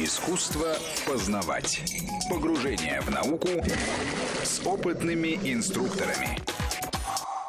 [0.00, 0.76] Искусство
[1.08, 1.80] познавать.
[2.30, 3.48] Погружение в науку
[4.44, 6.38] с опытными инструкторами.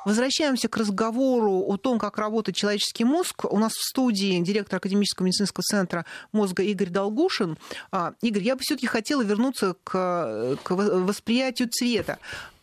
[0.04, 3.46] Возвращаемся к разговору о том, как работает человеческий мозг.
[3.46, 7.60] У нас в студии директор Академического медицинского центра мозга Игорь Долгушин.
[7.92, 12.18] А, Игорь, я бы все-таки хотела вернуться к, к восприятию цвета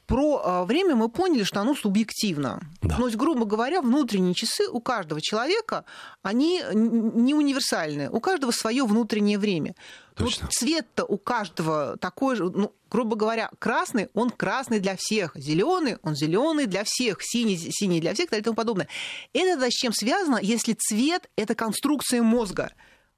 [0.06, 2.60] про а, время мы поняли, что оно субъективно.
[2.82, 2.96] Да.
[2.96, 5.84] То есть, грубо говоря, внутренние часы у каждого человека,
[6.22, 8.08] они не универсальны.
[8.10, 9.74] У каждого свое внутреннее время.
[10.14, 10.46] Точно.
[10.46, 15.98] Вот цвет-то у каждого такой же, ну, грубо говоря, красный, он красный для всех, зеленый,
[16.02, 18.88] он зеленый для всех, синий, синий для всех и тому подобное.
[19.32, 22.72] Это с чем связано, если цвет это конструкция мозга?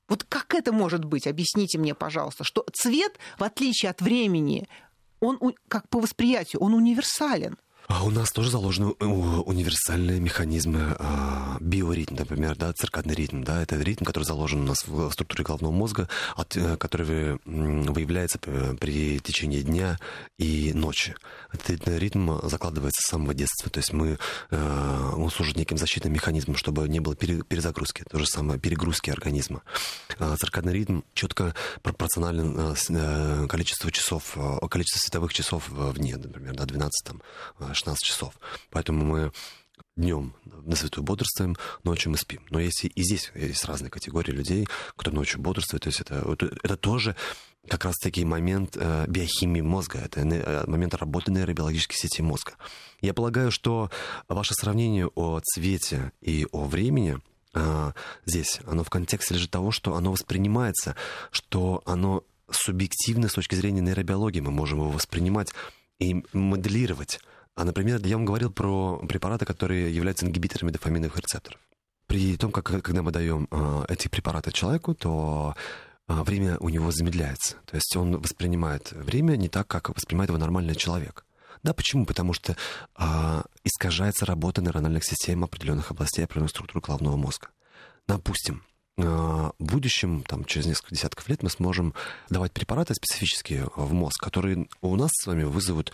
[0.08, 1.26] Вот как это может быть?
[1.26, 4.66] Объясните мне, пожалуйста, что цвет, в отличие от времени,
[5.20, 7.58] он как по восприятию, он универсален.
[7.88, 13.76] А у нас тоже заложены универсальные механизмы а, биоритм, например, да, циркадный ритм, да, это
[13.76, 16.06] ритм, который заложен у нас в структуре головного мозга,
[16.36, 19.98] от, э, который выявляется при течении дня
[20.38, 21.14] и ночи.
[21.50, 24.18] Этот ритм закладывается с самого детства, то есть мы,
[24.50, 29.62] э, он служит неким защитным механизмом, чтобы не было перезагрузки, то же самое перегрузки организма.
[30.18, 34.36] А, циркадный ритм четко пропорционален э, количеству часов,
[34.70, 37.22] количеству световых часов в дне, например, да, 12 там,
[37.78, 38.34] 16 часов.
[38.70, 39.32] Поэтому мы
[39.96, 42.40] днем на свету бодрствуем, ночью мы спим.
[42.50, 46.24] Но если и здесь есть разные категории людей, кто ночью бодрствует, то есть это,
[46.62, 47.16] это тоже
[47.68, 52.52] как раз-таки момент э, биохимии мозга, это э, момент работы нейробиологической сети мозга.
[53.00, 53.90] Я полагаю, что
[54.28, 57.18] ваше сравнение о цвете и о времени
[57.54, 57.92] э,
[58.24, 60.96] здесь, оно в контексте лежит того, что оно воспринимается,
[61.30, 65.52] что оно субъективно с точки зрения нейробиологии, мы можем его воспринимать
[65.98, 67.20] и моделировать
[67.58, 71.58] а, например, я вам говорил про препараты, которые являются ингибиторами дофаминовых рецепторов.
[72.06, 75.56] При том, как, когда мы даем э, эти препараты человеку, то
[76.06, 77.56] э, время у него замедляется.
[77.66, 81.26] То есть он воспринимает время не так, как воспринимает его нормальный человек.
[81.64, 82.06] Да, почему?
[82.06, 82.56] Потому что
[82.96, 87.48] э, искажается работа нейрональных систем определенных областей, определенных структур головного мозга.
[88.06, 88.62] Допустим,
[88.96, 91.94] в будущем, там, через несколько десятков лет, мы сможем
[92.30, 95.92] давать препараты специфические в мозг, которые у нас с вами вызовут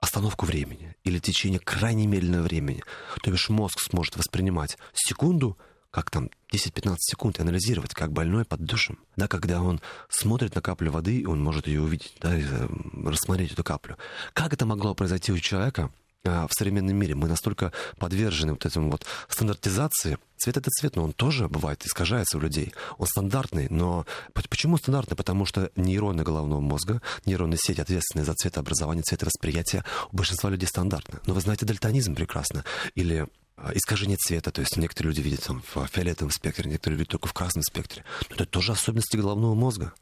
[0.00, 2.82] остановку времени или течение крайне медленного времени.
[3.22, 5.58] То бишь мозг сможет воспринимать секунду,
[5.90, 8.98] как там 10-15 секунд и анализировать, как больной под душем.
[9.16, 12.68] Да, когда он смотрит на каплю воды, он может ее увидеть, да, э,
[13.04, 13.96] рассмотреть эту каплю.
[14.34, 15.90] Как это могло произойти у человека,
[16.24, 17.14] в современном мире.
[17.14, 20.18] Мы настолько подвержены вот этому вот стандартизации.
[20.36, 22.72] Цвет это цвет, но он тоже бывает искажается у людей.
[22.98, 25.16] Он стандартный, но почему стандартный?
[25.16, 31.20] Потому что нейроны головного мозга, нейронные сети, ответственные за цветообразование, цветовосприятие, у большинства людей стандартны.
[31.26, 32.64] Но вы знаете дальтонизм прекрасно.
[32.94, 37.10] Или а, искажение цвета, то есть некоторые люди видят там в фиолетовом спектре, некоторые видят
[37.10, 38.04] только в красном спектре.
[38.28, 39.92] Но это тоже особенности головного мозга.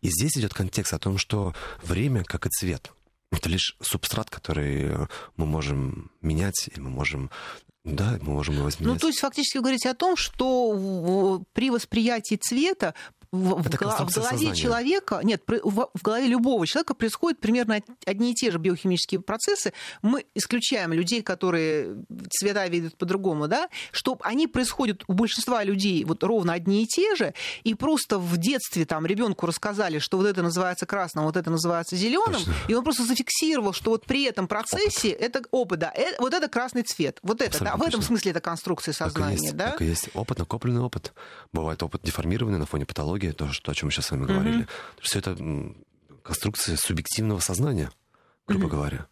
[0.00, 2.92] И здесь идет контекст о том, что время, как и цвет,
[3.32, 5.06] это лишь субстрат, который э,
[5.36, 7.30] мы можем менять, и мы можем
[7.84, 8.94] да, мы можем его изменять.
[8.94, 12.94] Ну, то есть фактически вы говорите о том, что при восприятии цвета
[13.32, 14.54] в, в, в голове сознания.
[14.54, 19.72] человека, нет, в, в голове любого человека происходят примерно одни и те же биохимические процессы.
[20.02, 26.22] Мы исключаем людей, которые цвета видят по-другому, да, что они происходят у большинства людей вот
[26.22, 27.32] ровно одни и те же,
[27.64, 31.96] и просто в детстве там ребенку рассказали, что вот это называется красным, вот это называется
[31.96, 35.22] зеленым, и он просто зафиксировал, что вот при этом процессе опыт.
[35.22, 38.32] это опыт, да, это, вот это красный цвет, вот это, Абсолютно да, в этом смысле
[38.32, 39.70] это конструкция сознания, так есть, да?
[39.70, 41.14] Так и есть опыт, накопленный опыт.
[41.52, 44.24] Бывает опыт деформированный на фоне патологии, психология, то, что, о чем мы сейчас с вами
[44.26, 44.64] говорили.
[44.64, 45.02] Mm-hmm.
[45.02, 45.36] Все это
[46.22, 47.90] конструкция субъективного сознания,
[48.46, 48.70] грубо mm-hmm.
[48.70, 49.06] говоря.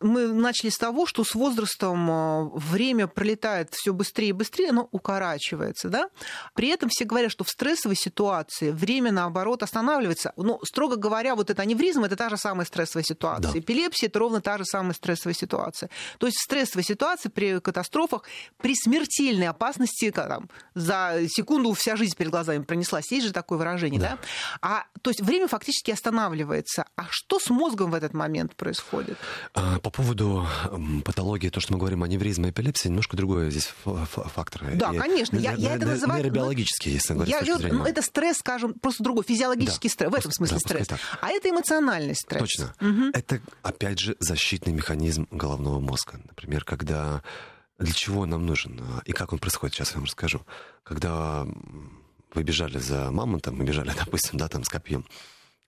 [0.00, 4.88] Мы начали с того, что с возрастом э, время пролетает все быстрее и быстрее, но
[4.90, 5.88] укорачивается.
[5.88, 6.08] Да?
[6.54, 10.32] При этом все говорят, что в стрессовой ситуации время, наоборот, останавливается.
[10.36, 13.52] Но, строго говоря, вот это аневризм– это та же самая стрессовая ситуация.
[13.52, 13.58] Да.
[13.58, 15.90] Эпилепсия– это ровно та же самая стрессовая ситуация.
[16.18, 18.24] То есть в стрессовой ситуации, при катастрофах,
[18.58, 23.10] при смертельной опасности, там, за секунду вся жизнь перед глазами пронеслась.
[23.10, 24.10] Есть же такое выражение, да?
[24.10, 24.18] да?
[24.60, 26.86] А, то есть время фактически останавливается.
[26.96, 29.18] А что с мозгом в этот момент происходит?
[29.52, 30.46] А, по поводу
[31.04, 34.62] патологии, то, что мы говорим, аневризма и эпилепсии, немножко другое здесь фактор.
[34.74, 35.36] Да, и, конечно.
[35.36, 36.22] Я, я это называю...
[36.22, 40.14] Нейробиологический, если говорить я, говорю, ну, Это стресс, скажем, просто другой, физиологический да, стресс, в
[40.14, 40.88] этом смысле да, стресс.
[41.20, 42.40] А это эмоциональный стресс.
[42.40, 42.74] Точно.
[42.80, 43.10] Угу.
[43.12, 46.20] Это, опять же, защитный механизм головного мозга.
[46.24, 47.22] Например, когда...
[47.76, 50.42] Для чего он нам нужен а, и как он происходит, сейчас я вам расскажу.
[50.84, 51.44] Когда
[52.32, 55.04] вы бежали за мамонтом, мы бежали, допустим, да, там с копьем,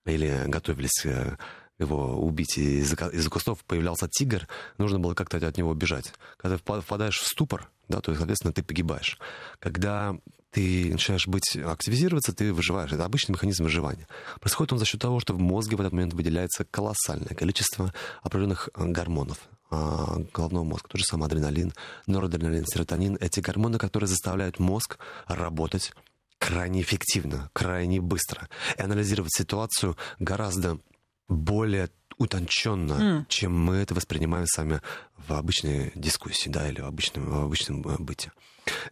[0.04, 1.36] или готовились э,
[1.78, 6.12] его убить, и из-за, из кустов появлялся тигр, нужно было как-то от него бежать.
[6.38, 9.18] Когда ты впадаешь в ступор, да, то, соответственно, ты погибаешь.
[9.58, 10.16] Когда
[10.50, 12.90] ты начинаешь быть, активизироваться, ты выживаешь.
[12.90, 14.08] Это обычный механизм выживания.
[14.40, 17.92] Происходит он за счет того, что в мозге в этот момент выделяется колоссальное количество
[18.22, 19.38] определенных э, гормонов
[19.70, 20.88] а, головного мозга.
[20.88, 21.74] Тот же самый адреналин,
[22.06, 23.18] норадреналин, серотонин.
[23.20, 25.92] Эти гормоны, которые заставляют мозг работать
[26.38, 28.48] крайне эффективно, крайне быстро.
[28.78, 30.78] И анализировать ситуацию гораздо
[31.28, 33.24] более утонченно, mm.
[33.28, 34.80] чем мы это воспринимаем сами
[35.16, 38.32] в обычной дискуссии, да, или в обычном, в обычном э, быте.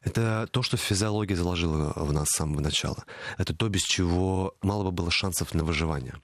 [0.03, 3.05] Это то, что физиология заложила в нас с самого начала.
[3.39, 6.15] Это то, без чего мало бы было шансов на выживание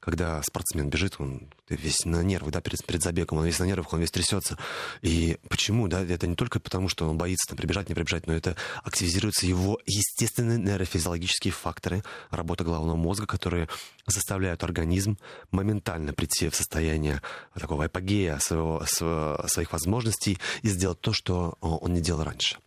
[0.00, 3.92] когда спортсмен бежит, он весь на нервах, да, перед, перед забегом, он весь на нервах,
[3.92, 4.58] он весь трясется.
[5.02, 8.34] И почему, да, это не только потому, что он боится там, прибежать, не прибежать, но
[8.34, 13.68] это активизируются его естественные нейрофизиологические факторы работы головного мозга, которые
[14.06, 15.18] заставляют организм
[15.50, 17.22] моментально прийти в состояние
[17.54, 22.58] такого эпогея своего, своих возможностей и сделать то, что он не делал раньше.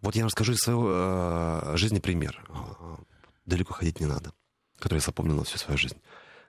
[0.00, 2.42] Вот я расскажу из своего э, жизни пример.
[3.46, 4.32] Далеко ходить не надо,
[4.78, 5.96] который я запомнил всю свою жизнь.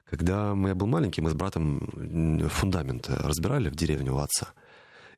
[0.10, 1.80] Когда я был маленький, мы с братом
[2.50, 4.54] фундамент разбирали в деревне у отца.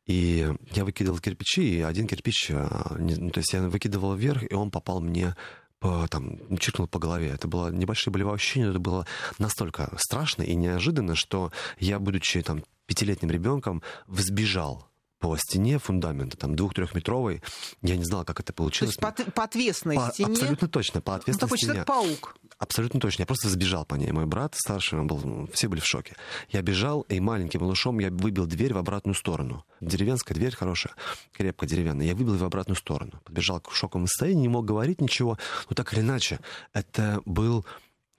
[0.05, 4.53] И я выкидывал кирпичи, и один кирпич, а, ну, то есть я выкидывал вверх, и
[4.53, 5.35] он попал мне
[5.79, 7.29] по, там, чиркнул по голове.
[7.29, 9.05] Это было небольшое болевое ощущение, это было
[9.37, 14.90] настолько страшно и неожиданно, что я, будучи там пятилетним ребенком, взбежал
[15.21, 17.41] по стене фундамента, там, двух-трехметровой.
[17.83, 18.95] Я не знал, как это получилось.
[18.95, 20.33] То есть по, по отвесной по, стене?
[20.33, 21.73] Абсолютно точно, по отвесной ну, такой стене.
[21.73, 22.35] человек-паук.
[22.57, 23.21] Абсолютно точно.
[23.21, 24.11] Я просто сбежал по ней.
[24.11, 26.15] Мой брат старший, он был, все были в шоке.
[26.49, 29.63] Я бежал, и маленьким малышом я выбил дверь в обратную сторону.
[29.79, 30.95] Деревенская дверь хорошая,
[31.33, 32.07] крепко деревянная.
[32.07, 33.21] Я выбил ее в обратную сторону.
[33.23, 35.37] Подбежал к шоковому состоянию, не мог говорить ничего.
[35.69, 36.39] Но так или иначе,
[36.73, 37.63] это был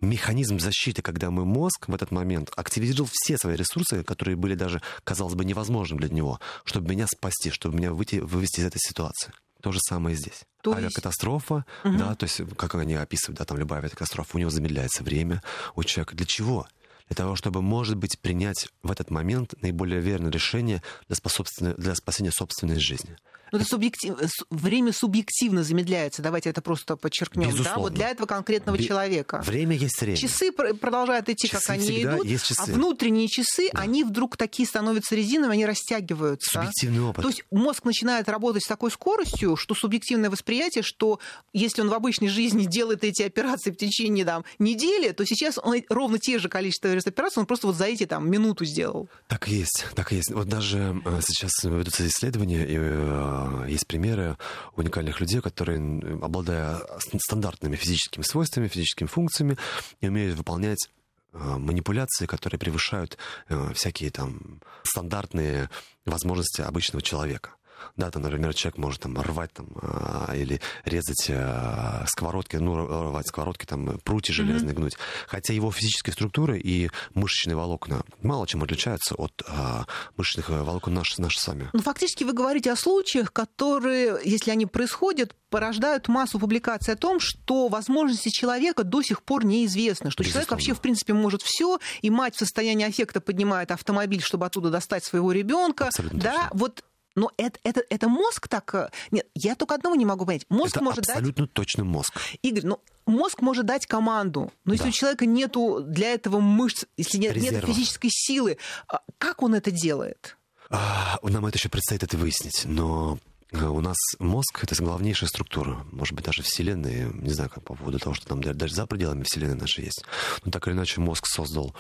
[0.03, 4.83] механизм защиты, когда мой мозг в этот момент активизировал все свои ресурсы, которые были даже,
[5.05, 9.33] казалось бы, невозможным для него, чтобы меня спасти, чтобы меня выйти, вывести из этой ситуации.
[9.63, 10.43] То же самое здесь.
[10.63, 11.97] То авиакатастрофа, есть...
[11.97, 15.41] да, то есть, как они описывают, да, там любая авиакатастрофа, у него замедляется время
[15.77, 16.17] у человека.
[16.17, 16.67] Для чего?
[17.07, 22.33] Для того, чтобы, может быть, принять в этот момент наиболее верное решение для, для спасения
[22.33, 23.17] собственной жизни.
[23.53, 24.15] Но ну, это субъектив...
[24.49, 27.51] время субъективно замедляется, давайте это просто подчеркнем.
[27.51, 27.75] Безусловно.
[27.75, 27.81] Да?
[27.81, 28.85] Вот для этого конкретного Бе...
[28.85, 29.43] человека.
[29.45, 30.17] Время есть время.
[30.17, 32.63] Часы продолжают идти, часы как они идут, есть часы.
[32.63, 33.81] а внутренние часы, да.
[33.81, 36.51] они вдруг такие становятся резиновыми, они растягиваются.
[36.51, 37.23] Субъективный опыт.
[37.23, 41.21] То есть мозг начинает работать с такой скоростью, что субъективное восприятие, что
[41.53, 45.83] если он в обычной жизни делает эти операции в течение там, недели, то сейчас он
[45.91, 49.11] ровно те же количество операций, он просто вот за эти там минуту сделал.
[49.29, 50.31] Так и есть, так и есть.
[50.31, 54.37] Вот даже э, сейчас ведутся исследования, и э, есть примеры
[54.77, 55.79] уникальных людей, которые,
[56.23, 56.81] обладая
[57.19, 59.57] стандартными физическими свойствами, физическими функциями,
[60.01, 60.89] умеют выполнять
[61.33, 63.19] э, манипуляции, которые превышают
[63.49, 65.71] э, всякие там стандартные
[66.05, 67.55] возможности обычного человека.
[67.97, 73.29] Да, там, например, человек может там рвать там, а, или резать а, сковородки, ну, рвать
[73.29, 74.77] сковородки, там, прутья железные mm-hmm.
[74.77, 74.97] гнуть.
[75.27, 79.85] Хотя его физическая структура и мышечные волокна мало чем отличаются от а,
[80.17, 81.69] мышечных волокон наших, наших сами.
[81.73, 87.21] Ну, фактически вы говорите о случаях, которые, если они происходят, порождают массу публикаций о том,
[87.21, 90.33] что возможности человека до сих пор неизвестны, что Безусловно.
[90.33, 94.71] человек вообще, в принципе, может все, и мать в состоянии аффекта поднимает автомобиль, чтобы оттуда
[94.71, 95.91] достать своего ребенка.
[96.13, 96.51] Да, точно.
[96.55, 98.75] вот но это, это, это мозг так...
[98.75, 100.47] Э, нет, я только одного не могу понять.
[100.49, 101.53] Мозг это может абсолютно дать...
[101.53, 102.19] точно мозг.
[102.43, 104.89] Игорь, ну, мозг может дать команду, но если да.
[104.91, 109.71] у человека нету для этого мышц, если нет, нет физической силы, а как он это
[109.71, 110.37] делает?
[110.71, 113.19] А, нам это еще предстоит это выяснить, но
[113.51, 117.75] э, у нас мозг— это главнейшая структура, может быть, даже Вселенной, не знаю, как по
[117.75, 120.03] поводу того, что там даже за пределами Вселенной нашей есть.
[120.45, 121.75] Но так или иначе мозг создал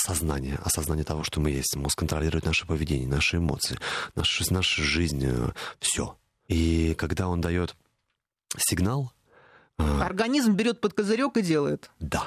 [0.00, 1.76] осознание, осознание того, что мы есть.
[1.76, 3.78] Мозг контролирует наше поведение, наши эмоции,
[4.14, 6.16] нашу, нашу жизнь, э, все.
[6.48, 7.76] И когда он дает
[8.56, 9.12] сигнал...
[9.78, 11.90] Э, Организм берет под козырек и делает.
[12.00, 12.26] Да.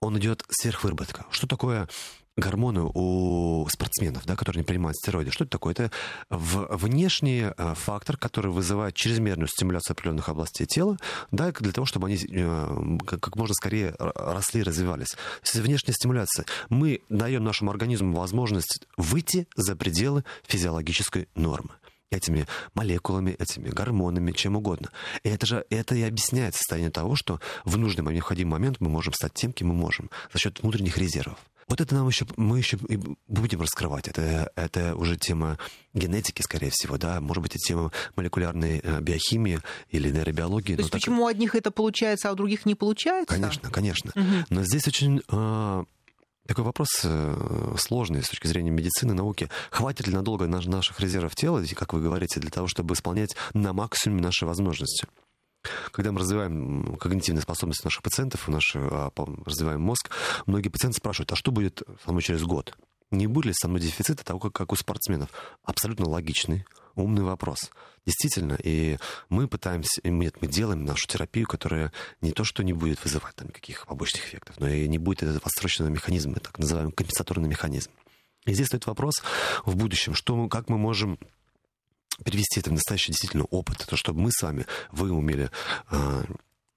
[0.00, 1.26] Он идет сверхвыработка.
[1.30, 1.88] Что такое
[2.36, 5.30] гормоны у спортсменов, да, которые не принимают стероиды.
[5.30, 5.72] Что это такое?
[5.72, 5.90] Это
[6.30, 10.98] внешний э, фактор, который вызывает чрезмерную стимуляцию определенных областей тела,
[11.30, 15.10] да, для того, чтобы они э, как можно скорее росли и развивались.
[15.10, 16.46] То есть внешняя стимуляция.
[16.68, 21.70] Мы даем нашему организму возможность выйти за пределы физиологической нормы
[22.10, 24.90] этими молекулами, этими гормонами, чем угодно.
[25.24, 29.12] И это же это и объясняет состояние того, что в нужный, необходимый момент мы можем
[29.12, 31.38] стать тем, кем мы можем, за счет внутренних резервов.
[31.68, 34.06] Вот это нам еще, мы еще и будем раскрывать.
[34.06, 35.58] Это, это уже тема
[35.94, 40.76] генетики, скорее всего, да, может быть, и тема молекулярной э, биохимии или нейробиологии.
[40.76, 41.24] То есть почему так...
[41.24, 43.34] у одних это получается, а у других не получается?
[43.34, 44.12] Конечно, конечно.
[44.14, 44.46] Угу.
[44.50, 45.84] Но здесь очень э,
[46.46, 49.50] такой вопрос э, сложный с точки зрения медицины, науки.
[49.70, 53.72] Хватит ли надолго наш, наших резервов тела, как вы говорите, для того, чтобы исполнять на
[53.72, 55.06] максимуме наши возможности?
[55.96, 59.10] Когда мы развиваем когнитивные способности наших пациентов, наши, а,
[59.46, 60.10] развиваем мозг,
[60.44, 62.76] многие пациенты спрашивают, а что будет со мной через год?
[63.10, 65.30] Не будет ли со мной дефицита того, как, как у спортсменов?
[65.64, 67.70] Абсолютно логичный, умный вопрос.
[68.04, 68.98] Действительно, и
[69.30, 73.48] мы пытаемся, нет, мы делаем нашу терапию, которая не то, что не будет вызывать там
[73.48, 77.90] никаких побочных эффектов, но и не будет этот отсроченный механизм, так называемый компенсаторный механизм.
[78.44, 79.22] И здесь стоит вопрос
[79.64, 81.18] в будущем, что, как мы можем
[82.24, 85.50] перевести это в настоящий действительно опыт, то, чтобы мы с вами, вы умели
[85.88, 86.24] а,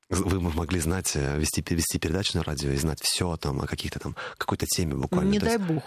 [0.10, 4.00] вы могли знать, э, вести, вести передачи на радио и знать все там о каких-то
[4.00, 5.30] там какой-то теме буквально.
[5.30, 5.84] Не дай бог.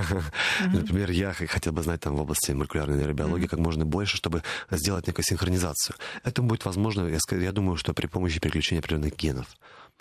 [0.72, 5.08] Например, я хотел бы знать там в области молекулярной нейробиологии как можно больше, чтобы сделать
[5.08, 5.96] некую синхронизацию.
[6.22, 9.48] Это будет возможно, я думаю, что при помощи переключения определенных генов,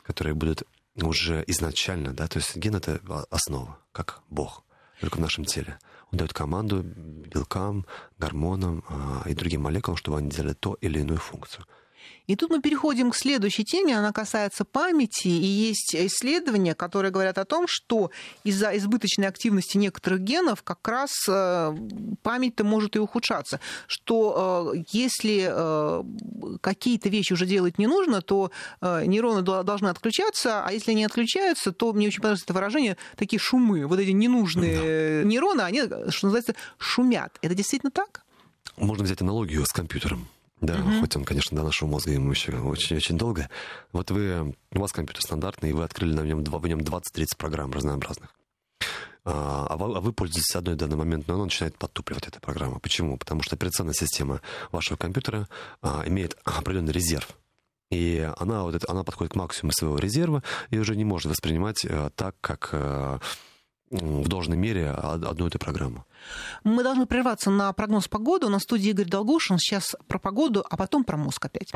[0.03, 0.63] которые будут
[0.95, 3.01] уже изначально, да, то есть ген это
[3.31, 4.63] основа, как Бог,
[5.01, 5.79] только в нашем теле.
[6.11, 7.85] Он дает команду белкам,
[8.17, 11.65] гормонам э, и другим молекулам, чтобы они делали то или иную функцию.
[12.27, 17.37] И тут мы переходим к следующей теме, она касается памяти, и есть исследования, которые говорят
[17.37, 18.11] о том, что
[18.43, 21.75] из-за избыточной активности некоторых генов как раз э,
[22.23, 26.03] память-то может и ухудшаться, что э, если э,
[26.59, 31.93] какие-то вещи уже делать не нужно, то нейроны должны отключаться, а если они отключаются, то
[31.93, 35.27] мне очень понравилось это выражение, такие шумы, вот эти ненужные да.
[35.27, 37.37] нейроны, они, что называется, шумят.
[37.41, 38.23] Это действительно так?
[38.75, 40.27] Можно взять аналогию с компьютером.
[40.59, 41.01] Да, угу.
[41.01, 43.49] хоть он, конечно, до нашего мозга ему еще очень-очень долго.
[43.91, 47.71] Вот вы, у вас компьютер стандартный, и вы открыли на нем, в нем 20-30 программ
[47.71, 48.33] разнообразных.
[49.23, 52.39] А, а, вы, а вы пользуетесь одной в данный момент, но она начинает подтупливать, эта
[52.39, 52.79] программа.
[52.79, 53.17] Почему?
[53.17, 55.47] Потому что операционная система вашего компьютера
[55.81, 57.37] а, имеет определенный резерв.
[57.91, 61.85] И она, вот это, она подходит к максимуму своего резерва и уже не может воспринимать
[61.85, 63.19] а, так, как а,
[63.89, 66.05] в должной мере одну эту программу.
[66.63, 68.49] Мы должны прерваться на прогноз погоды.
[68.49, 69.57] На студии Игорь Долгушин.
[69.57, 71.71] Сейчас про погоду, а потом про мозг опять.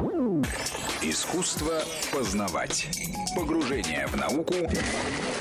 [1.01, 1.81] Искусство
[2.13, 2.87] познавать.
[3.35, 4.55] Погружение в науку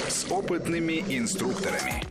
[0.08, 2.04] с опытными инструкторами.